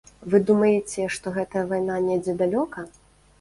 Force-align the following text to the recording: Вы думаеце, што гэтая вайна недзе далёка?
Вы 0.33 0.37
думаеце, 0.49 1.05
што 1.17 1.33
гэтая 1.35 1.63
вайна 1.75 1.99
недзе 2.07 2.37
далёка? 2.41 2.89